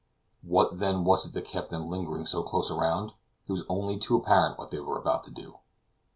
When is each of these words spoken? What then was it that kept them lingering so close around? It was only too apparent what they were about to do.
What 0.41 0.79
then 0.79 1.03
was 1.03 1.27
it 1.27 1.33
that 1.33 1.45
kept 1.45 1.69
them 1.69 1.87
lingering 1.87 2.25
so 2.25 2.41
close 2.41 2.71
around? 2.71 3.11
It 3.47 3.51
was 3.51 3.61
only 3.69 3.99
too 3.99 4.15
apparent 4.15 4.57
what 4.57 4.71
they 4.71 4.79
were 4.79 4.97
about 4.97 5.23
to 5.25 5.29
do. 5.31 5.57